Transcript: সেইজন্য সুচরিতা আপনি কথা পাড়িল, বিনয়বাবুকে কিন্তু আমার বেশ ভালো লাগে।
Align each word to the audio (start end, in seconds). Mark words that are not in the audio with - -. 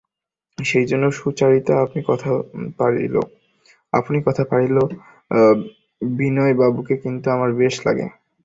সেইজন্য 0.57 1.05
সুচরিতা 1.11 1.73
আপনি 1.83 1.99
কথা 4.25 4.43
পাড়িল, 4.49 4.75
বিনয়বাবুকে 6.01 6.95
কিন্তু 7.03 7.27
আমার 7.35 7.49
বেশ 7.53 7.75
ভালো 7.77 7.85
লাগে। 7.87 8.05